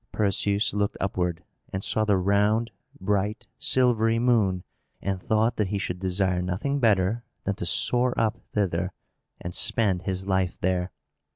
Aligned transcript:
Perseus 0.11 0.73
looked 0.73 0.97
upward, 0.99 1.43
and 1.71 1.83
saw 1.83 2.05
the 2.05 2.17
round, 2.17 2.71
bright, 2.99 3.45
silvery 3.59 4.17
moon, 4.17 4.63
and 4.99 5.21
thought 5.21 5.57
that 5.57 5.67
he 5.67 5.77
should 5.77 5.99
desire 5.99 6.41
nothing 6.41 6.79
better 6.79 7.23
than 7.43 7.53
to 7.53 7.67
soar 7.67 8.11
up 8.19 8.39
thither, 8.53 8.93
and 9.39 9.53
spend 9.53 10.01
his 10.01 10.25
life 10.25 10.57
there. 10.59 10.91